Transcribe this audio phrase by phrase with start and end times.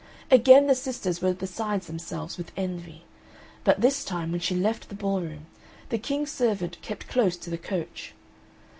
[0.31, 3.03] Again the sisters were beside themselves with envy;
[3.63, 5.45] but this time, when she left the ball room,
[5.89, 8.15] the King's servant kept close to the coach.